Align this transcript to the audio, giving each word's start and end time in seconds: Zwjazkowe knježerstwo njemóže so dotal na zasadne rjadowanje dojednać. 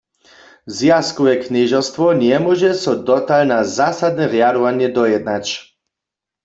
Zwjazkowe 0.75 1.33
knježerstwo 1.43 2.05
njemóže 2.23 2.71
so 2.81 2.93
dotal 3.07 3.43
na 3.51 3.59
zasadne 3.77 4.23
rjadowanje 4.33 4.87
dojednać. 4.97 5.45